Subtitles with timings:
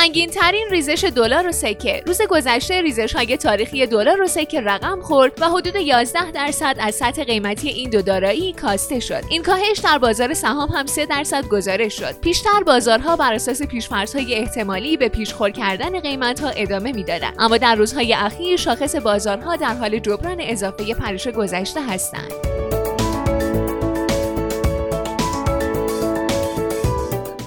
[0.00, 2.02] سنگین ترین ریزش دلار و سکه.
[2.06, 6.94] روز گذشته ریزش های تاریخی دلار و سکه رقم خورد و حدود 11 درصد از
[6.94, 9.22] سطح قیمتی این دو دارایی کاسته شد.
[9.30, 12.20] این کاهش در بازار سهام هم 3 درصد گزارش شد.
[12.20, 17.34] پیشتر بازارها بر اساس پیشفرض‌های احتمالی به پیشخور کردن قیمت ها ادامه می‌دادند.
[17.38, 22.49] اما در روزهای اخیر شاخص بازارها در حال جبران اضافه پرش گذشته هستند.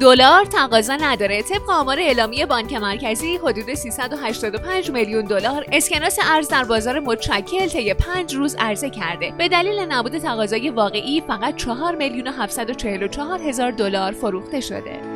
[0.00, 1.42] دلار تقاضا نداره.
[1.42, 7.94] طبق آمار اعلامی بانک مرکزی حدود 385 میلیون دلار اسکناس ارز در بازار متشکل طی
[7.94, 9.32] 5 روز عرضه کرده.
[9.38, 15.09] به دلیل نبود تقاضای واقعی فقط 4 میلیون و 744 هزار دلار فروخته شده.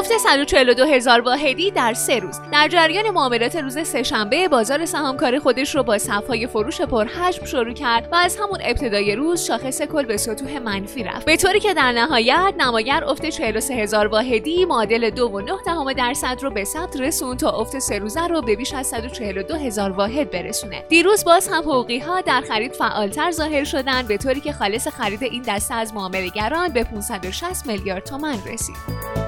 [0.00, 2.40] افت 142 هزار واحدی در سه روز.
[2.52, 8.08] در جریان معاملات روز سهشنبه بازار سهامکار خودش رو با صفهای فروش پرحجم شروع کرد
[8.12, 11.26] و از همون ابتدای روز شاخص کل به سطوح منفی رفت.
[11.26, 16.64] به طوری که در نهایت نماگر افت 43 هزار واحدی معادل 2.9 درصد رو به
[16.64, 20.84] ثبت رسون تا افت سه روزه رو به بیش از 142 هزار واحد برسونه.
[20.88, 25.22] دیروز باز هم حقوقی ها در خرید فعالتر ظاهر شدند به طوری که خالص خرید
[25.22, 29.19] این دسته از معاملهگران به 560 میلیارد تومان رسید.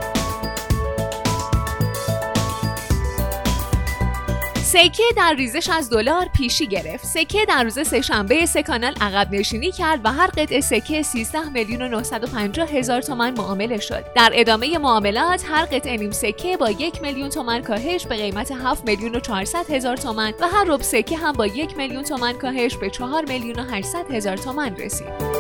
[4.73, 7.05] سکه در ریزش از دلار پیشی گرفت.
[7.05, 11.83] سکه در روز سهشنبه سه کانال عقب نشینی کرد و هر قطعه سکه 13 میلیون
[11.83, 14.05] و 950 هزار تومان معامله شد.
[14.15, 18.85] در ادامه معاملات هر قطعه نیم سکه با یک میلیون تومان کاهش به قیمت 7
[18.89, 22.77] میلیون و 400 هزار تومان و هر رب سکه هم با یک میلیون تومان کاهش
[22.77, 25.32] به 4 میلیون و 800 هزار تومان رسید.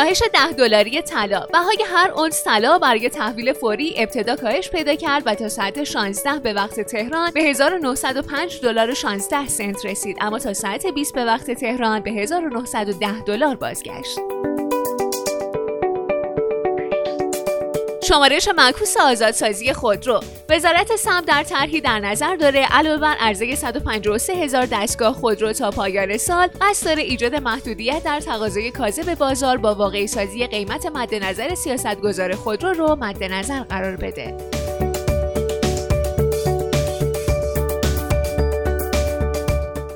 [0.00, 1.46] کاهش 10 دلاری طلا.
[1.52, 6.38] بهای هر اونس طلا برای تحویل فوری ابتدا کاهش پیدا کرد و تا ساعت 16
[6.38, 10.16] به وقت تهران به 1905 دلار و 16 سنت رسید.
[10.20, 14.18] اما تا ساعت 20 به وقت تهران به 1910 دلار بازگشت.
[18.02, 24.32] شمارش معکوس آزادسازی خودرو وزارت سمت در طرحی در نظر داره علاوه بر عرضه 153
[24.32, 30.06] هزار دستگاه خودرو تا پایان سال قصد ایجاد محدودیت در تقاضای کاذب بازار با واقعی
[30.06, 34.36] سازی قیمت مد نظر سیاستگزار خودرو رو مد نظر قرار بده.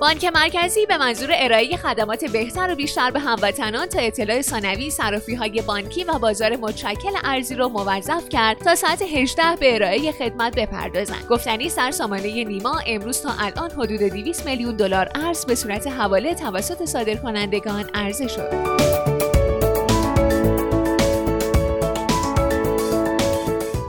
[0.05, 5.35] بانک مرکزی به منظور ارائه خدمات بهتر و بیشتر به هموطنان تا اطلاع ثانوی صرافی
[5.35, 10.55] های بانکی و بازار متشکل ارزی رو موظف کرد تا ساعت 18 به ارائه خدمت
[10.57, 11.27] بپردازند.
[11.31, 16.35] گفتنی سر سامانه نیما امروز تا الان حدود 200 میلیون دلار ارز به صورت حواله
[16.35, 18.94] توسط صادرکنندگان عرضه شد.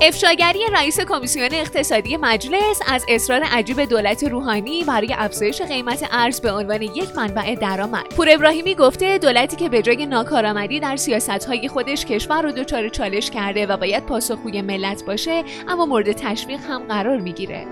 [0.07, 6.51] افشاگری رئیس کمیسیون اقتصادی مجلس از اصرار عجیب دولت روحانی برای افزایش قیمت ارز به
[6.51, 8.05] عنوان یک منبع درآمد.
[8.09, 13.31] پور ابراهیمی گفته دولتی که به جای ناکارآمدی در سیاستهای خودش کشور رو دچار چالش
[13.31, 17.65] کرده و باید پاسخگوی ملت باشه اما مورد تشویق هم قرار می‌گیره.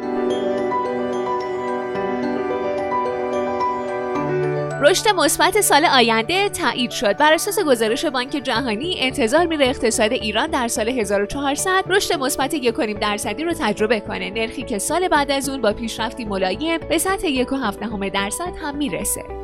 [4.86, 7.18] رشد مثبت سال آینده تایید شد.
[7.18, 13.00] بر اساس گزارش بانک جهانی انتظار میره اقتصاد ایران در سال 1400 رشد مثبت 1.5
[13.02, 14.30] درصدی رو تجربه کنه.
[14.30, 19.43] نرخی که سال بعد از اون با پیشرفتی ملایم به سطح 1.7 درصد هم می‌رسه.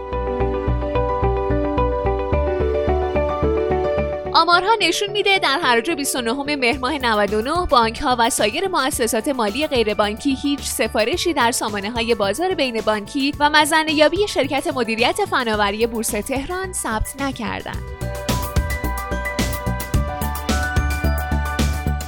[4.39, 9.67] آمارها نشون میده در حراج 29 مهر ماه 99 بانک ها و سایر مؤسسات مالی
[9.67, 15.87] غیربانکی هیچ سفارشی در سامانه های بازار بین بانکی و مزنه یابی شرکت مدیریت فناوری
[15.87, 17.83] بورس تهران ثبت نکردند.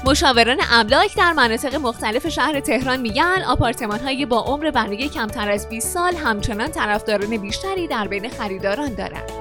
[0.06, 5.70] مشاوران املاک در مناطق مختلف شهر تهران میگن آپارتمان های با عمر برای کمتر از
[5.70, 9.41] 20 سال همچنان طرفداران بیشتری در بین خریداران دارند.